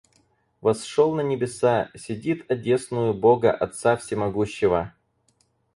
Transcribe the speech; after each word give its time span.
восшёл 0.61 1.13
на 1.13 1.21
небеса, 1.21 1.91
сидит 1.95 2.49
одесную 2.49 3.13
Бога 3.13 3.51
Отца 3.51 3.95
всемогущего 3.97 4.95